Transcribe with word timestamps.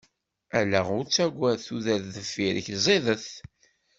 Ala 0.59 0.81
ur 0.95 1.03
ttagad, 1.05 1.59
tudert 1.67 2.05
deffir-k 2.15 2.67
ẓidet. 2.85 3.27